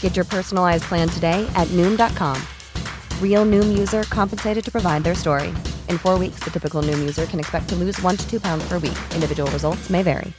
Get 0.00 0.16
your 0.16 0.24
personalized 0.24 0.84
plan 0.84 1.08
today 1.08 1.48
at 1.54 1.68
Noom.com. 1.68 2.36
Real 3.22 3.46
Noom 3.46 3.78
user 3.78 4.02
compensated 4.04 4.64
to 4.64 4.72
provide 4.72 5.04
their 5.04 5.14
story. 5.14 5.50
In 5.88 5.98
four 5.98 6.18
weeks, 6.18 6.40
the 6.42 6.50
typical 6.50 6.82
Noom 6.82 6.98
user 6.98 7.26
can 7.26 7.38
expect 7.38 7.68
to 7.68 7.76
lose 7.76 8.02
one 8.02 8.16
to 8.16 8.28
two 8.28 8.40
pounds 8.40 8.66
per 8.66 8.80
week. 8.80 8.98
Individual 9.14 9.48
results 9.52 9.88
may 9.88 10.02
vary. 10.02 10.32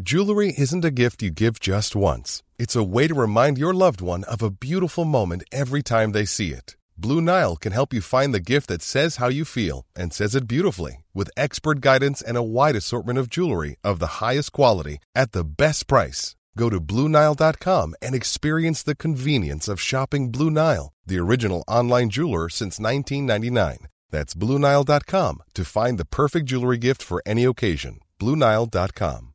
Jewelry 0.00 0.52
isn't 0.58 0.84
a 0.84 0.90
gift 0.90 1.22
you 1.22 1.30
give 1.30 1.60
just 1.60 1.94
once, 1.94 2.42
it's 2.58 2.74
a 2.74 2.82
way 2.82 3.06
to 3.06 3.14
remind 3.14 3.58
your 3.58 3.72
loved 3.72 4.00
one 4.00 4.24
of 4.24 4.42
a 4.42 4.50
beautiful 4.50 5.04
moment 5.04 5.44
every 5.52 5.82
time 5.84 6.10
they 6.10 6.24
see 6.24 6.50
it. 6.50 6.74
Blue 6.98 7.20
Nile 7.20 7.54
can 7.54 7.70
help 7.70 7.94
you 7.94 8.00
find 8.00 8.34
the 8.34 8.40
gift 8.40 8.68
that 8.68 8.82
says 8.82 9.16
how 9.16 9.28
you 9.28 9.44
feel 9.44 9.86
and 9.94 10.12
says 10.12 10.34
it 10.34 10.48
beautifully 10.48 11.04
with 11.14 11.30
expert 11.36 11.80
guidance 11.80 12.20
and 12.20 12.36
a 12.36 12.42
wide 12.42 12.74
assortment 12.74 13.20
of 13.20 13.30
jewelry 13.30 13.76
of 13.84 14.00
the 14.00 14.18
highest 14.20 14.50
quality 14.50 14.98
at 15.14 15.30
the 15.30 15.44
best 15.44 15.86
price. 15.86 16.34
Go 16.56 16.70
to 16.70 16.80
BlueNile.com 16.80 17.94
and 18.00 18.14
experience 18.14 18.82
the 18.82 18.94
convenience 18.96 19.68
of 19.68 19.80
shopping 19.80 20.30
Blue 20.30 20.50
Nile, 20.50 20.92
the 21.06 21.18
original 21.18 21.64
online 21.66 22.10
jeweler 22.10 22.48
since 22.48 22.78
1999. 22.80 23.88
That's 24.10 24.34
BlueNile.com 24.34 25.42
to 25.54 25.64
find 25.64 25.98
the 25.98 26.04
perfect 26.04 26.46
jewelry 26.46 26.78
gift 26.78 27.02
for 27.02 27.22
any 27.26 27.44
occasion. 27.44 28.00
BlueNile.com. 28.18 29.34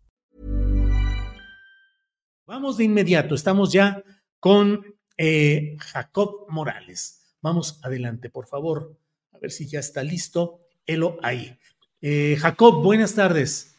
Vamos 2.47 2.77
de 2.77 2.83
inmediato, 2.85 3.35
estamos 3.35 3.71
ya 3.71 4.01
con 4.39 4.83
eh, 5.17 5.77
Jacob 5.79 6.47
Morales. 6.49 7.35
Vamos 7.41 7.79
adelante, 7.83 8.29
por 8.29 8.47
favor. 8.47 8.97
A 9.33 9.37
ver 9.37 9.51
si 9.51 9.67
ya 9.67 9.79
está 9.79 10.01
listo. 10.01 10.61
Elo 10.87 11.17
ahí. 11.21 11.55
Eh, 12.01 12.37
Jacob, 12.39 12.81
buenas 12.81 13.13
tardes. 13.13 13.75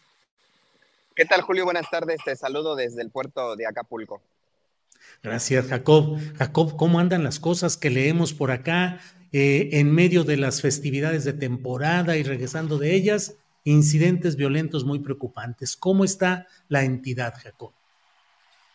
¿Qué 1.14 1.24
tal, 1.24 1.42
Julio? 1.42 1.64
Buenas 1.64 1.90
tardes. 1.90 2.20
Te 2.24 2.36
saludo 2.36 2.76
desde 2.76 3.02
el 3.02 3.10
puerto 3.10 3.56
de 3.56 3.66
Acapulco. 3.66 4.22
Gracias, 5.22 5.66
Jacob. 5.66 6.18
Jacob, 6.38 6.76
¿cómo 6.76 6.98
andan 6.98 7.24
las 7.24 7.40
cosas 7.40 7.76
que 7.76 7.90
leemos 7.90 8.32
por 8.32 8.50
acá 8.50 9.00
eh, 9.32 9.70
en 9.72 9.92
medio 9.92 10.24
de 10.24 10.36
las 10.36 10.62
festividades 10.62 11.24
de 11.24 11.32
temporada 11.32 12.16
y 12.16 12.22
regresando 12.22 12.78
de 12.78 12.94
ellas? 12.94 13.36
Incidentes 13.64 14.36
violentos 14.36 14.84
muy 14.84 15.00
preocupantes. 15.00 15.76
¿Cómo 15.76 16.04
está 16.04 16.46
la 16.68 16.84
entidad, 16.84 17.34
Jacob? 17.36 17.72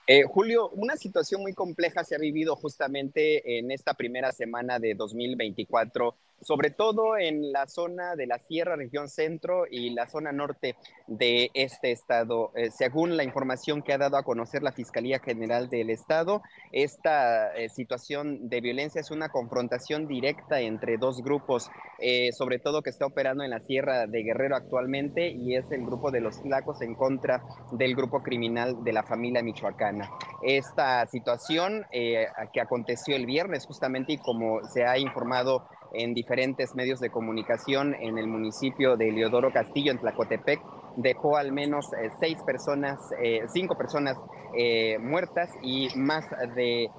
Eh, 0.07 0.23
Julio, 0.23 0.69
una 0.69 0.97
situación 0.97 1.41
muy 1.41 1.53
compleja 1.53 2.03
se 2.03 2.13
ha 2.13 2.19
vivido 2.19 2.55
justamente 2.55 3.57
en 3.57 3.71
esta 3.71 3.95
primera 3.95 4.31
semana 4.31 4.77
de 4.77 4.93
2024 4.93 6.15
sobre 6.41 6.69
todo 6.69 7.17
en 7.17 7.51
la 7.51 7.67
zona 7.67 8.15
de 8.15 8.27
la 8.27 8.39
Sierra, 8.39 8.75
región 8.75 9.09
centro 9.09 9.65
y 9.69 9.89
la 9.91 10.07
zona 10.07 10.31
norte 10.31 10.75
de 11.07 11.49
este 11.53 11.91
estado. 11.91 12.51
Eh, 12.55 12.69
según 12.71 13.17
la 13.17 13.23
información 13.23 13.81
que 13.81 13.93
ha 13.93 13.97
dado 13.97 14.17
a 14.17 14.23
conocer 14.23 14.61
la 14.63 14.71
Fiscalía 14.71 15.19
General 15.19 15.69
del 15.69 15.89
Estado, 15.89 16.41
esta 16.71 17.55
eh, 17.55 17.69
situación 17.69 18.49
de 18.49 18.61
violencia 18.61 19.01
es 19.01 19.11
una 19.11 19.29
confrontación 19.29 20.07
directa 20.07 20.59
entre 20.59 20.97
dos 20.97 21.21
grupos, 21.23 21.69
eh, 21.99 22.31
sobre 22.31 22.59
todo 22.59 22.81
que 22.81 22.89
está 22.89 23.05
operando 23.05 23.43
en 23.43 23.51
la 23.51 23.59
Sierra 23.59 24.05
de 24.07 24.23
Guerrero 24.23 24.55
actualmente 24.55 25.29
y 25.29 25.55
es 25.55 25.65
el 25.71 25.85
grupo 25.85 26.11
de 26.11 26.21
los 26.21 26.41
Tlacos 26.41 26.81
en 26.81 26.95
contra 26.95 27.43
del 27.71 27.95
grupo 27.95 28.21
criminal 28.21 28.83
de 28.83 28.93
la 28.93 29.03
familia 29.03 29.41
michoacana. 29.41 30.09
Esta 30.43 31.05
situación 31.07 31.85
que 31.91 32.61
aconteció 32.61 33.15
el 33.15 33.25
viernes 33.25 33.65
justamente 33.65 34.13
y 34.13 34.17
como 34.17 34.63
se 34.65 34.85
ha 34.85 34.97
informado 34.97 35.67
en 35.93 36.13
diferentes 36.13 36.75
medios 36.75 36.99
de 36.99 37.09
comunicación 37.09 37.95
en 37.95 38.17
el 38.17 38.27
municipio 38.27 38.97
de 38.97 39.11
Leodoro 39.11 39.51
Castillo, 39.51 39.91
en 39.91 39.99
Tlacotepec, 39.99 40.61
dejó 40.97 41.37
al 41.37 41.51
menos 41.51 41.91
eh, 41.93 42.09
seis 42.19 42.37
personas, 42.45 42.99
eh, 43.21 43.45
cinco 43.47 43.77
personas 43.77 44.17
eh, 44.57 44.97
muertas 44.99 45.49
y 45.61 45.89
más 45.95 46.25
de 46.55 46.89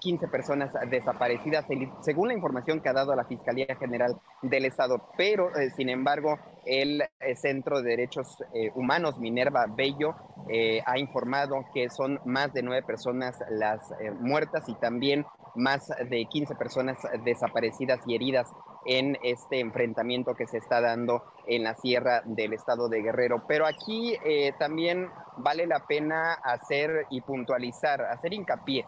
15 0.00 0.28
personas 0.28 0.72
desaparecidas, 0.90 1.64
según 2.02 2.28
la 2.28 2.34
información 2.34 2.80
que 2.80 2.90
ha 2.90 2.92
dado 2.92 3.16
la 3.16 3.24
Fiscalía 3.24 3.74
General 3.78 4.14
del 4.42 4.66
Estado. 4.66 5.08
Pero, 5.16 5.50
sin 5.74 5.88
embargo, 5.88 6.38
el 6.66 7.02
Centro 7.36 7.80
de 7.80 7.90
Derechos 7.90 8.44
Humanos, 8.74 9.18
Minerva 9.18 9.64
Bello, 9.74 10.16
ha 10.86 10.98
informado 10.98 11.64
que 11.72 11.90
son 11.90 12.20
más 12.24 12.52
de 12.52 12.62
nueve 12.62 12.82
personas 12.82 13.38
las 13.50 13.80
muertas 14.18 14.68
y 14.68 14.74
también 14.74 15.24
más 15.54 15.88
de 16.08 16.26
15 16.26 16.54
personas 16.56 16.98
desaparecidas 17.24 18.00
y 18.06 18.14
heridas 18.14 18.48
en 18.86 19.16
este 19.22 19.60
enfrentamiento 19.60 20.34
que 20.34 20.46
se 20.46 20.58
está 20.58 20.80
dando 20.80 21.22
en 21.46 21.64
la 21.64 21.74
sierra 21.74 22.22
del 22.24 22.52
estado 22.52 22.88
de 22.88 23.02
Guerrero. 23.02 23.44
Pero 23.46 23.66
aquí 23.66 24.16
también 24.58 25.08
vale 25.36 25.66
la 25.66 25.86
pena 25.86 26.34
hacer 26.34 27.06
y 27.10 27.20
puntualizar, 27.20 28.02
hacer 28.02 28.32
hincapié 28.32 28.84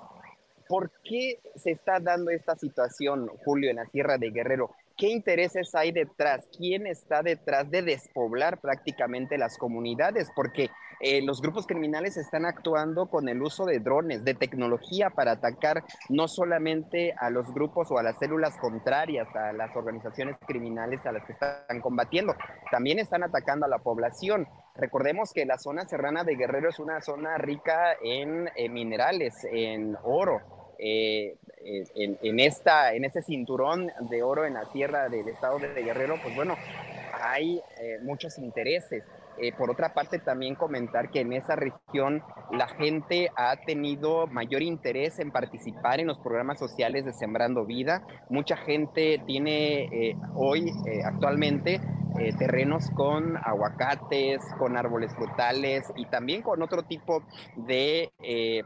¿Por 0.73 0.91
qué 1.05 1.39
se 1.57 1.71
está 1.71 2.01
dando 2.01 2.31
esta 2.31 2.57
situación, 2.57 3.29
Julio, 3.45 3.69
en 3.69 3.77
la 3.77 3.85
Sierra 3.85 4.17
de 4.17 4.31
Guerrero? 4.31 4.71
¿Qué 4.97 5.09
intereses 5.09 5.75
hay 5.75 5.93
detrás? 5.93 6.49
¿Quién 6.57 6.87
está 6.87 7.23
detrás 7.23 7.71
de 7.71 7.83
despoblar 7.83 8.59
prácticamente 8.59 9.37
las 9.37 9.59
comunidades? 9.59 10.31
Porque 10.35 10.71
eh, 11.03 11.21
los 11.23 11.43
grupos 11.43 11.67
criminales 11.67 12.17
están 12.17 12.47
actuando 12.47 13.07
con 13.07 13.29
el 13.29 13.43
uso 13.43 13.65
de 13.65 13.81
drones, 13.81 14.25
de 14.25 14.35
tecnología 14.35 15.11
para 15.11 15.33
atacar 15.33 15.85
no 16.09 16.29
solamente 16.29 17.15
a 17.19 17.29
los 17.29 17.53
grupos 17.53 17.91
o 17.91 17.99
a 17.99 18.03
las 18.03 18.19
células 18.19 18.57
contrarias, 18.57 19.29
a 19.35 19.53
las 19.53 19.75
organizaciones 19.77 20.37
criminales 20.47 21.05
a 21.05 21.13
las 21.13 21.25
que 21.27 21.33
están 21.33 21.81
combatiendo, 21.81 22.35
también 22.71 22.99
están 22.99 23.23
atacando 23.23 23.67
a 23.67 23.69
la 23.69 23.79
población. 23.79 24.47
Recordemos 24.77 25.33
que 25.33 25.45
la 25.45 25.59
zona 25.59 25.85
serrana 25.87 26.25
de 26.25 26.37
Guerrero 26.37 26.71
es 26.71 26.79
una 26.79 27.03
zona 27.03 27.37
rica 27.37 27.95
en 28.03 28.49
minerales, 28.73 29.35
en 29.51 29.97
oro, 30.05 30.41
eh, 30.79 31.37
en, 31.95 32.41
esta, 32.41 32.93
en 32.93 33.05
ese 33.05 33.23
cinturón 33.23 33.93
de 34.11 34.23
oro 34.25 34.45
en 34.45 34.55
la 34.55 34.65
tierra 34.73 35.09
del 35.09 35.29
estado 35.29 35.61
de 35.61 35.81
Guerrero, 35.81 36.17
pues 36.21 36.35
bueno, 36.35 36.57
hay 37.21 37.63
eh, 37.81 37.99
muchos 38.03 38.37
intereses. 38.39 39.05
Eh, 39.39 39.53
por 39.53 39.71
otra 39.71 39.95
parte, 39.95 40.19
también 40.19 40.55
comentar 40.55 41.11
que 41.11 41.21
en 41.21 41.33
esa 41.33 41.57
región 41.57 42.23
la 42.51 42.69
gente 42.69 43.31
ha 43.37 43.57
tenido 43.57 44.27
mayor 44.27 44.63
interés 44.63 45.19
en 45.19 45.31
participar 45.31 46.01
en 46.01 46.07
los 46.07 46.19
programas 46.19 46.59
sociales 46.59 47.05
de 47.05 47.13
Sembrando 47.13 47.65
Vida. 47.65 48.03
Mucha 48.29 48.57
gente 48.57 49.23
tiene 49.27 50.17
hoy, 50.35 50.71
actualmente, 51.05 51.81
terrenos 52.39 52.91
con 52.91 53.37
aguacates, 53.37 54.41
con 54.59 54.77
árboles 54.77 55.15
frutales 55.15 55.91
y 55.97 56.07
también 56.07 56.43
con 56.43 56.63
otro 56.63 56.83
tipo 56.83 57.23
de 57.57 58.13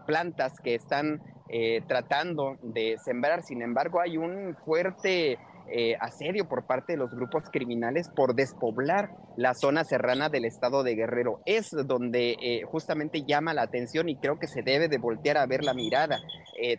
plantas 0.06 0.58
que 0.60 0.74
están 0.74 1.20
eh, 1.48 1.82
tratando 1.86 2.56
de 2.62 2.96
sembrar. 2.98 3.42
Sin 3.42 3.62
embargo, 3.62 4.00
hay 4.00 4.16
un 4.16 4.56
fuerte 4.64 5.38
eh, 5.70 5.96
asedio 6.00 6.48
por 6.48 6.66
parte 6.66 6.92
de 6.92 6.98
los 6.98 7.14
grupos 7.14 7.44
criminales 7.50 8.08
por 8.14 8.34
despoblar 8.34 9.10
la 9.36 9.54
zona 9.54 9.84
serrana 9.84 10.28
del 10.28 10.44
estado 10.44 10.82
de 10.82 10.94
Guerrero. 10.94 11.40
Es 11.46 11.70
donde 11.70 12.36
eh, 12.40 12.62
justamente 12.64 13.24
llama 13.26 13.54
la 13.54 13.62
atención 13.62 14.08
y 14.08 14.16
creo 14.16 14.38
que 14.38 14.46
se 14.46 14.62
debe 14.62 14.88
de 14.88 14.98
voltear 14.98 15.38
a 15.38 15.46
ver 15.46 15.64
la 15.64 15.74
mirada 15.74 16.20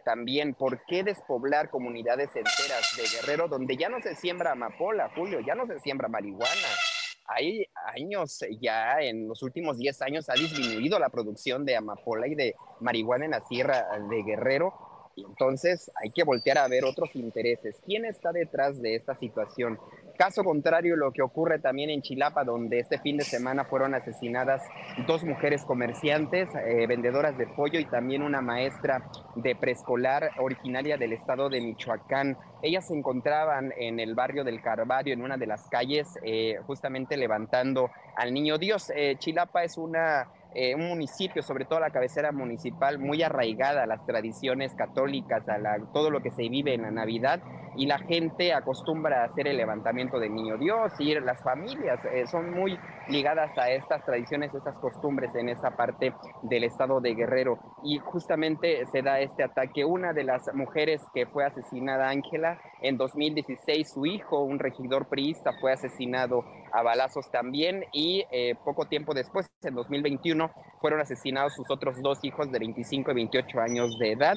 también. 0.03 0.55
¿Por 0.55 0.83
qué 0.87 1.03
despoblar 1.03 1.69
comunidades 1.69 2.29
enteras 2.35 2.95
de 2.97 3.03
Guerrero 3.03 3.47
donde 3.47 3.78
ya 3.78 3.89
no 3.89 4.01
se 4.01 4.16
siembra 4.16 4.53
amapola, 4.53 5.11
Julio, 5.16 5.40
ya 5.40 5.53
no 5.53 5.67
se 5.67 5.79
siembra 5.79 6.07
marihuana? 6.07 6.67
hay 7.28 7.66
años 7.95 8.40
ya, 8.61 9.01
en 9.01 9.28
los 9.28 9.43
últimos 9.43 9.78
10 9.78 10.01
años, 10.01 10.29
ha 10.29 10.33
disminuido 10.33 10.97
la 10.97 11.09
producción 11.09 11.66
de 11.66 11.75
amapola 11.75 12.28
y 12.28 12.35
de 12.35 12.55
marihuana 12.79 13.25
en 13.25 13.31
la 13.31 13.41
sierra 13.41 13.85
de 14.09 14.23
Guerrero. 14.23 14.73
Entonces 15.17 15.91
hay 16.02 16.11
que 16.11 16.23
voltear 16.23 16.58
a 16.58 16.67
ver 16.67 16.85
otros 16.85 17.16
intereses. 17.16 17.81
¿Quién 17.85 18.05
está 18.05 18.31
detrás 18.31 18.81
de 18.81 18.96
esta 18.96 19.16
situación? 19.16 19.79
Caso 20.17 20.43
contrario, 20.43 20.96
lo 20.96 21.11
que 21.11 21.22
ocurre 21.22 21.59
también 21.59 21.91
en 21.91 22.02
Chilapa, 22.02 22.43
donde 22.43 22.79
este 22.79 22.97
fin 22.97 23.17
de 23.17 23.23
semana 23.23 23.66
fueron 23.66 23.93
asesinadas 23.93 24.64
dos 25.05 25.23
mujeres 25.23 25.64
comerciantes, 25.64 26.49
eh, 26.55 26.87
vendedoras 26.87 27.37
de 27.37 27.46
pollo 27.46 27.79
y 27.79 27.85
también 27.85 28.23
una 28.23 28.41
maestra 28.41 29.09
de 29.35 29.55
preescolar 29.55 30.31
originaria 30.40 30.97
del 30.97 31.14
estado 31.14 31.49
de 31.49 31.61
Michoacán. 31.61 32.35
Ellas 32.64 32.87
se 32.87 32.96
encontraban 32.96 33.72
en 33.78 33.99
el 33.99 34.16
barrio 34.16 34.43
del 34.43 34.61
Carvario, 34.61 35.14
en 35.14 35.22
una 35.22 35.37
de 35.37 35.46
las 35.46 35.67
calles, 35.67 36.08
eh, 36.23 36.55
justamente 36.66 37.16
levantando 37.16 37.91
al 38.16 38.34
niño 38.34 38.58
Dios. 38.58 38.91
Eh, 38.96 39.17
Chilapa 39.19 39.64
es 39.64 39.78
una 39.78 40.28
eh, 40.59 40.73
un 40.73 40.87
municipio, 40.87 41.43
sobre 41.43 41.65
todo 41.65 41.79
la 41.79 41.91
cabecera 41.91 42.31
municipal, 42.31 42.97
muy 42.97 43.21
arraigada 43.21 43.83
a 43.83 43.85
las 43.85 44.03
tradiciones 44.07 44.73
católicas, 44.73 45.47
a 45.47 45.59
todo 45.93 46.09
lo 46.09 46.23
que 46.23 46.31
se 46.31 46.49
vive 46.49 46.73
en 46.73 46.81
la 46.81 46.89
Navidad, 46.89 47.41
y 47.78 47.85
la 47.85 48.00
gente 48.00 48.53
acostumbra 48.53 49.22
a 49.22 49.26
hacer 49.26 49.47
el 49.47 49.58
levantamiento 49.58 50.20
del 50.20 50.34
niño 50.34 50.58
Dios, 50.58 50.91
y 51.00 51.14
las 51.20 51.41
familias 51.44 52.03
eh, 52.06 52.26
son 52.28 52.52
muy 52.52 52.78
ligadas 53.08 53.56
a 53.58 53.70
estas 53.70 54.03
tradiciones, 54.03 54.53
estas 54.53 54.76
costumbres 54.79 55.34
en 55.35 55.50
esa 55.50 55.72
parte 55.72 56.14
del 56.41 56.64
estado 56.64 57.00
de 57.00 57.14
Guerrero. 57.14 57.59
Y 57.84 58.00
justamente 58.00 58.85
se 58.91 59.02
da 59.02 59.20
este 59.20 59.44
ataque. 59.44 59.85
Una 59.85 60.12
de 60.14 60.24
las 60.24 60.53
mujeres 60.53 61.02
que 61.14 61.28
fue 61.28 61.46
asesinada, 61.46 62.09
Ángela, 62.09 62.59
en 62.82 62.97
2016, 62.97 63.94
su 63.94 64.06
hijo, 64.06 64.41
un 64.41 64.59
regidor 64.59 65.08
priista, 65.08 65.53
fue 65.62 65.72
asesinado 65.72 66.44
a 66.74 66.82
balazos 66.82 67.29
también, 67.32 67.85
y 67.94 68.26
eh, 68.32 68.56
poco 68.66 68.85
tiempo 68.85 69.14
después, 69.14 69.47
en 69.62 69.76
2021, 69.76 70.50
fueron 70.79 71.02
asesinados 71.02 71.53
sus 71.53 71.70
otros 71.70 72.02
dos 72.02 72.20
hijos 72.24 72.52
de 72.52 72.59
25 72.59 73.12
y 73.12 73.14
28 73.14 73.59
años 73.59 73.97
de 74.00 74.12
edad. 74.12 74.35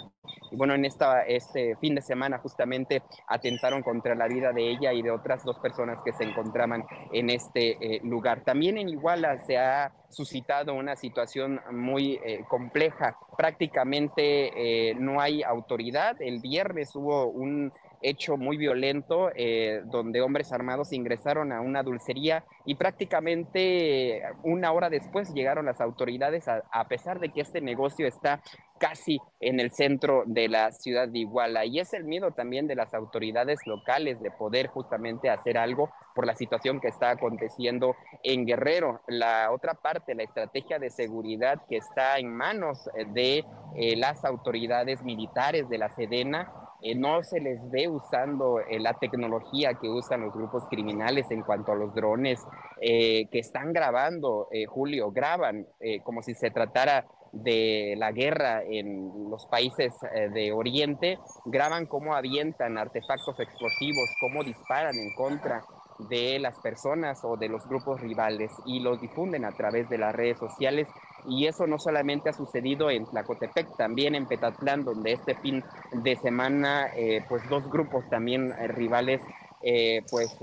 Y 0.50 0.56
bueno, 0.56 0.74
en 0.74 0.84
esta, 0.84 1.22
este 1.22 1.76
fin 1.76 1.94
de 1.94 2.02
semana 2.02 2.38
justamente 2.38 3.02
atentaron 3.28 3.82
contra 3.82 4.14
la 4.14 4.26
vida 4.28 4.52
de 4.52 4.70
ella 4.70 4.92
y 4.92 5.02
de 5.02 5.10
otras 5.10 5.44
dos 5.44 5.58
personas 5.58 5.98
que 6.04 6.12
se 6.12 6.24
encontraban 6.24 6.84
en 7.12 7.30
este 7.30 7.76
eh, 7.80 8.00
lugar. 8.04 8.42
También 8.44 8.78
en 8.78 8.88
Iguala 8.88 9.38
se 9.38 9.58
ha 9.58 9.92
suscitado 10.08 10.74
una 10.74 10.96
situación 10.96 11.60
muy 11.70 12.20
eh, 12.24 12.44
compleja. 12.48 13.16
Prácticamente 13.36 14.90
eh, 14.90 14.94
no 14.94 15.20
hay 15.20 15.42
autoridad. 15.42 16.20
El 16.20 16.40
viernes 16.40 16.94
hubo 16.94 17.26
un 17.26 17.72
hecho 18.02 18.36
muy 18.36 18.56
violento 18.56 19.30
eh, 19.34 19.82
donde 19.86 20.20
hombres 20.20 20.52
armados 20.52 20.92
ingresaron 20.92 21.52
a 21.52 21.60
una 21.60 21.82
dulcería 21.82 22.44
y 22.64 22.74
prácticamente 22.74 24.22
una 24.42 24.72
hora 24.72 24.88
después 24.90 25.32
llegaron 25.34 25.66
las 25.66 25.80
autoridades 25.80 26.48
a, 26.48 26.88
pesar 26.88 27.20
de 27.20 27.30
que 27.30 27.40
este 27.40 27.60
negocio 27.60 28.06
está 28.06 28.42
casi 28.78 29.20
en 29.40 29.60
el 29.60 29.70
centro 29.70 30.24
de 30.26 30.48
la 30.48 30.72
ciudad 30.72 31.06
de 31.08 31.20
Iguala 31.20 31.66
y 31.66 31.80
es 31.80 31.92
el 31.92 32.04
miedo 32.04 32.32
también 32.32 32.66
de 32.66 32.74
las 32.74 32.94
autoridades 32.94 33.60
locales 33.66 34.20
de 34.22 34.30
poder 34.30 34.68
justamente 34.68 35.28
hacer 35.28 35.58
algo 35.58 35.90
por 36.14 36.26
la 36.26 36.34
situación 36.34 36.80
que 36.80 36.88
está 36.88 37.10
aconteciendo 37.10 37.94
en 38.22 38.46
Guerrero. 38.46 39.02
La 39.06 39.50
otra 39.52 39.74
parte, 39.74 40.14
la 40.14 40.22
estrategia 40.22 40.78
de 40.78 40.90
seguridad 40.90 41.60
que 41.68 41.76
está 41.76 42.18
en 42.18 42.34
manos 42.34 42.88
de 43.14 43.44
eh, 43.76 43.96
las 43.96 44.24
autoridades 44.24 45.02
militares 45.02 45.68
de 45.68 45.78
la 45.78 45.90
Sedena 45.90 46.59
eh, 46.82 46.94
no 46.94 47.22
se 47.22 47.40
les 47.40 47.70
ve 47.70 47.88
usando 47.88 48.60
eh, 48.60 48.80
la 48.80 48.94
tecnología 48.94 49.74
que 49.74 49.88
usan 49.88 50.22
los 50.22 50.32
grupos 50.32 50.64
criminales 50.68 51.30
en 51.30 51.42
cuanto 51.42 51.72
a 51.72 51.74
los 51.74 51.94
drones 51.94 52.40
eh, 52.80 53.26
que 53.30 53.38
están 53.38 53.72
grabando, 53.72 54.48
Julio, 54.68 55.10
graban 55.10 55.66
como 56.02 56.22
si 56.22 56.34
se 56.34 56.50
tratara 56.50 57.06
de 57.32 57.94
la 57.96 58.12
guerra 58.12 58.62
en 58.62 59.30
los 59.30 59.46
países 59.46 59.92
de 60.32 60.52
Oriente, 60.52 61.18
graban 61.44 61.86
cómo 61.86 62.14
avientan 62.14 62.78
artefactos 62.78 63.38
explosivos, 63.38 64.08
cómo 64.20 64.42
disparan 64.42 64.94
en 64.96 65.14
contra 65.14 65.62
de 66.08 66.38
las 66.38 66.58
personas 66.60 67.20
o 67.24 67.36
de 67.36 67.48
los 67.48 67.66
grupos 67.68 68.00
rivales 68.00 68.50
y 68.66 68.80
los 68.80 69.00
difunden 69.00 69.44
a 69.44 69.52
través 69.52 69.88
de 69.88 69.98
las 69.98 70.14
redes 70.14 70.38
sociales. 70.38 70.88
Y 71.28 71.46
eso 71.46 71.66
no 71.66 71.78
solamente 71.78 72.30
ha 72.30 72.32
sucedido 72.32 72.90
en 72.90 73.06
Tlacotepec, 73.06 73.76
también 73.76 74.14
en 74.14 74.26
Petatlán, 74.26 74.84
donde 74.84 75.12
este 75.12 75.34
fin 75.34 75.62
de 75.92 76.16
semana, 76.16 76.88
eh, 76.96 77.24
pues 77.28 77.46
dos 77.48 77.68
grupos 77.70 78.08
también 78.08 78.52
eh, 78.52 78.68
rivales, 78.68 79.20
eh, 79.62 80.02
pues 80.10 80.34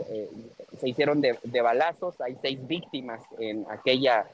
se 0.79 0.89
hicieron 0.89 1.21
de, 1.21 1.39
de, 1.43 1.61
balazos, 1.61 2.21
hay 2.21 2.37
seis 2.39 2.67
víctimas 2.67 3.19
en 3.39 3.65
aquella 3.71 4.27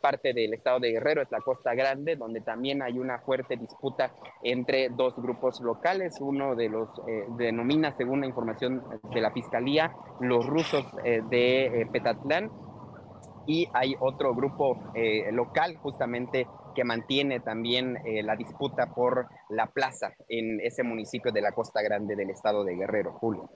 parte 0.00 0.32
del 0.32 0.54
estado 0.54 0.80
de 0.80 0.92
Guerrero, 0.92 1.22
es 1.22 1.30
la 1.30 1.40
Costa 1.40 1.74
Grande, 1.74 2.16
donde 2.16 2.40
también 2.40 2.82
hay 2.82 2.98
una 2.98 3.20
fuerte 3.20 3.56
disputa 3.56 4.12
entre 4.42 4.88
dos 4.88 5.14
grupos 5.16 5.60
locales, 5.60 6.20
uno 6.20 6.54
de 6.54 6.68
los 6.68 6.88
denomina, 7.38 7.92
según 7.92 8.20
la 8.20 8.26
información 8.26 8.82
de 9.12 9.20
la 9.20 9.30
Fiscalía, 9.30 9.94
los 10.20 10.46
rusos 10.46 10.84
de 11.02 11.88
Petatlán, 11.92 12.50
y 13.46 13.68
hay 13.72 13.94
otro 14.00 14.34
grupo 14.34 14.78
eh, 14.94 15.30
local 15.32 15.76
justamente 15.76 16.46
que 16.74 16.84
mantiene 16.84 17.40
también 17.40 17.98
eh, 18.04 18.22
la 18.22 18.36
disputa 18.36 18.92
por 18.94 19.28
la 19.48 19.66
plaza 19.66 20.14
en 20.28 20.60
ese 20.60 20.82
municipio 20.82 21.30
de 21.30 21.40
la 21.40 21.52
Costa 21.52 21.82
Grande 21.82 22.16
del 22.16 22.30
estado 22.30 22.64
de 22.64 22.74
Guerrero, 22.74 23.12
Julio. 23.12 23.50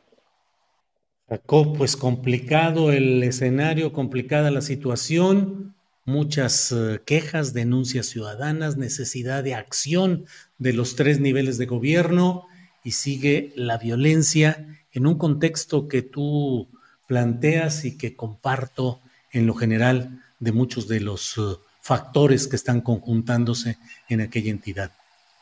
Jacob, 1.28 1.76
pues 1.76 1.96
complicado 1.96 2.90
el 2.90 3.22
escenario, 3.22 3.92
complicada 3.92 4.50
la 4.50 4.62
situación, 4.62 5.74
muchas 6.06 6.72
eh, 6.72 7.00
quejas, 7.04 7.52
denuncias 7.52 8.06
ciudadanas, 8.06 8.78
necesidad 8.78 9.44
de 9.44 9.54
acción 9.54 10.24
de 10.56 10.72
los 10.72 10.96
tres 10.96 11.20
niveles 11.20 11.58
de 11.58 11.66
gobierno 11.66 12.46
y 12.82 12.92
sigue 12.92 13.52
la 13.56 13.76
violencia 13.76 14.66
en 14.92 15.06
un 15.06 15.18
contexto 15.18 15.86
que 15.86 16.00
tú 16.00 16.68
planteas 17.06 17.84
y 17.84 17.98
que 17.98 18.16
comparto 18.16 19.00
en 19.30 19.46
lo 19.46 19.54
general 19.54 20.22
de 20.40 20.52
muchos 20.52 20.88
de 20.88 21.00
los 21.00 21.36
eh, 21.36 21.40
factores 21.82 22.48
que 22.48 22.56
están 22.56 22.80
conjuntándose 22.80 23.76
en 24.08 24.22
aquella 24.22 24.50
entidad. 24.50 24.92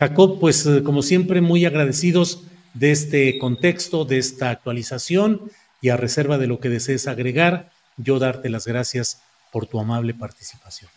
Jacob, 0.00 0.40
pues 0.40 0.66
eh, 0.66 0.82
como 0.82 1.02
siempre, 1.02 1.40
muy 1.40 1.64
agradecidos 1.64 2.42
de 2.74 2.90
este 2.90 3.38
contexto, 3.38 4.04
de 4.04 4.18
esta 4.18 4.50
actualización 4.50 5.42
y 5.86 5.90
a 5.90 5.96
reserva 5.96 6.36
de 6.36 6.48
lo 6.48 6.58
que 6.58 6.68
desees 6.68 7.06
agregar, 7.06 7.70
yo 7.96 8.18
darte 8.18 8.48
las 8.48 8.66
gracias 8.66 9.22
por 9.52 9.66
tu 9.66 9.78
amable 9.78 10.14
participación. 10.14 10.90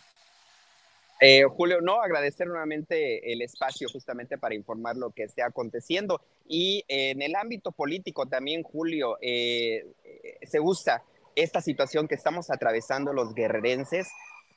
Eh, 1.20 1.44
Julio, 1.44 1.80
no, 1.80 2.02
agradecer 2.02 2.46
nuevamente 2.46 3.32
el 3.32 3.42
espacio 3.42 3.88
justamente 3.88 4.36
para 4.36 4.54
informar 4.54 4.96
lo 4.96 5.10
que 5.10 5.22
esté 5.22 5.42
aconteciendo. 5.42 6.22
Y 6.48 6.84
en 6.88 7.22
el 7.22 7.36
ámbito 7.36 7.70
político 7.70 8.26
también, 8.26 8.64
Julio, 8.64 9.16
se 9.20 10.60
usa 10.60 11.02
esta 11.36 11.60
situación 11.60 12.08
que 12.08 12.16
estamos 12.16 12.50
atravesando 12.50 13.12
los 13.12 13.32
guerrerenses 13.34 14.08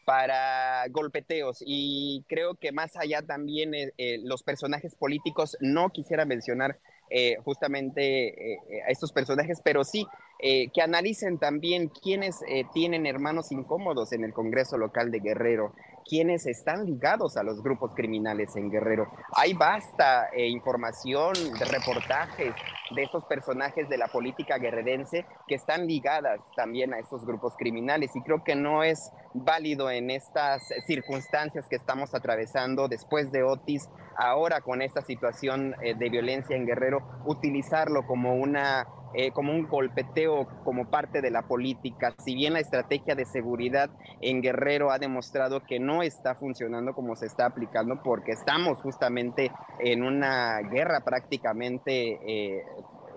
para 0.05 0.85
golpeteos 0.89 1.63
y 1.65 2.23
creo 2.27 2.55
que 2.55 2.71
más 2.71 2.95
allá 2.97 3.21
también 3.21 3.73
eh, 3.73 3.93
eh, 3.97 4.19
los 4.23 4.43
personajes 4.43 4.95
políticos 4.95 5.57
no 5.61 5.89
quisiera 5.89 6.25
mencionar 6.25 6.77
eh, 7.09 7.37
justamente 7.43 8.59
a 8.87 8.91
estos 8.91 9.11
personajes, 9.11 9.61
pero 9.63 9.83
sí 9.83 10.05
que 10.39 10.81
analicen 10.81 11.37
también 11.37 11.87
quiénes 11.87 12.41
tienen 12.73 13.05
hermanos 13.05 13.53
incómodos 13.53 14.11
en 14.11 14.25
el 14.25 14.33
Congreso 14.33 14.77
local 14.77 15.09
de 15.09 15.21
Guerrero, 15.21 15.73
quienes 16.03 16.45
están 16.45 16.85
ligados 16.85 17.37
a 17.37 17.43
los 17.43 17.61
grupos 17.61 17.93
criminales 17.95 18.55
en 18.55 18.69
Guerrero. 18.69 19.07
Hay 19.35 19.53
vasta 19.53 20.29
eh, 20.33 20.47
información 20.47 21.33
reportajes 21.59 22.53
de 22.95 23.03
estos 23.03 23.25
personajes 23.25 23.89
de 23.89 23.97
la 23.97 24.07
política 24.07 24.57
guerrerense 24.57 25.25
que 25.47 25.55
están 25.55 25.87
ligadas 25.87 26.39
también 26.55 26.93
a 26.93 26.99
estos 26.99 27.25
grupos 27.25 27.55
criminales 27.57 28.15
y 28.15 28.21
creo 28.21 28.43
que 28.43 28.55
no 28.55 28.83
es 28.83 29.11
válido 29.33 29.89
en 29.89 30.11
estas 30.11 30.61
circunstancias 30.85 31.67
que 31.67 31.75
estamos 31.75 32.13
atravesando 32.13 32.87
después 32.87 33.31
de 33.31 33.43
Otis, 33.43 33.89
ahora 34.17 34.61
con 34.61 34.81
esta 34.81 35.01
situación 35.01 35.75
eh, 35.81 35.95
de 35.95 36.09
violencia 36.09 36.55
en 36.55 36.65
Guerrero, 36.65 36.99
utilizarlo 37.25 38.05
como 38.05 38.35
una 38.35 38.85
eh, 39.13 39.31
como 39.31 39.53
un 39.53 39.67
golpeteo 39.67 40.47
como 40.63 40.89
parte 40.89 41.21
de 41.21 41.31
la 41.31 41.43
política. 41.43 42.13
Si 42.23 42.35
bien 42.35 42.53
la 42.53 42.59
estrategia 42.59 43.15
de 43.15 43.25
seguridad 43.25 43.89
en 44.21 44.41
Guerrero 44.41 44.91
ha 44.91 44.99
demostrado 44.99 45.63
que 45.63 45.79
no 45.79 46.03
está 46.03 46.35
funcionando 46.35 46.93
como 46.93 47.15
se 47.15 47.25
está 47.25 47.45
aplicando, 47.45 48.01
porque 48.03 48.31
estamos 48.31 48.81
justamente 48.81 49.51
en 49.79 50.03
una 50.03 50.61
guerra 50.61 51.01
prácticamente 51.01 52.19
eh, 52.25 52.63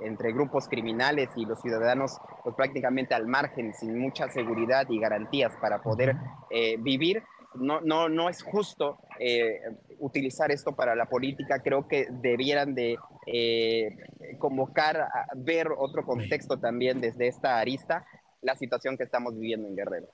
entre 0.03 0.33
grupos 0.33 0.69
criminales 0.69 1.31
y 1.37 1.45
los 1.45 1.61
ciudadanos 1.61 2.19
pues 2.45 2.55
prácticamente 2.55 3.15
al 3.15 3.27
margen, 3.27 3.73
sin 3.75 3.99
mucha 3.99 4.29
seguridad 4.29 4.87
y 4.89 5.01
garantías 5.01 5.53
para 5.61 5.83
poder 5.83 6.17
eh, 6.51 6.77
vivir, 6.79 7.23
no, 7.55 7.81
no, 7.81 8.09
no 8.09 8.29
es 8.29 8.43
justo 8.43 8.99
eh, 9.19 9.61
utilizar 9.99 10.51
esto 10.51 10.75
para 10.75 10.95
la 10.95 11.07
política. 11.07 11.63
Creo 11.63 11.89
que 11.89 12.07
debieran 12.11 12.75
de 12.75 12.97
eh, 13.27 13.97
convocar 14.39 14.97
a 15.01 15.29
ver 15.35 15.69
otro 15.77 16.05
contexto 16.05 16.59
también 16.59 17.01
desde 17.01 17.29
esta 17.29 17.59
arista, 17.59 18.07
la 18.43 18.57
situación 18.57 18.97
que 18.97 19.05
estamos 19.05 19.35
viviendo 19.35 19.69
en 19.69 19.77
Guerrero. 19.77 20.09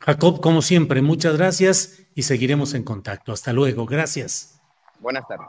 Jacob, 0.00 0.40
como 0.40 0.62
siempre, 0.62 1.02
muchas 1.02 1.36
gracias 1.36 2.06
y 2.14 2.22
seguiremos 2.22 2.74
en 2.74 2.84
contacto. 2.84 3.32
Hasta 3.32 3.52
luego. 3.52 3.86
Gracias. 3.86 4.60
Buenas 5.00 5.26
tardes. 5.26 5.48